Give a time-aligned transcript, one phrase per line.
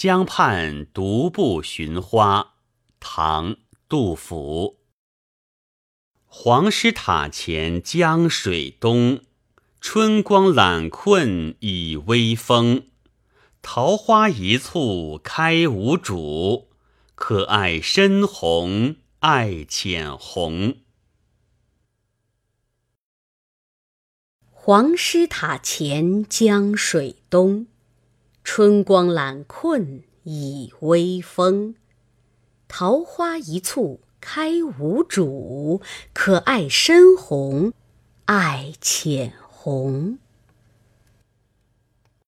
[0.00, 2.54] 江畔独步寻花，
[3.00, 3.52] 唐·
[3.86, 4.78] 杜甫。
[6.24, 9.20] 黄师塔前江水东，
[9.78, 12.86] 春光懒困倚微风。
[13.60, 16.70] 桃花一簇开无主，
[17.14, 20.78] 可爱深红爱浅红。
[24.48, 27.66] 黄师塔前江水东。
[28.42, 31.74] 春光懒困倚微风，
[32.66, 35.80] 桃花一簇开无主，
[36.12, 37.72] 可爱深红
[38.24, 40.18] 爱浅红。